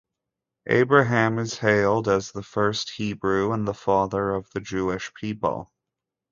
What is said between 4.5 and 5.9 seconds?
Jewish people.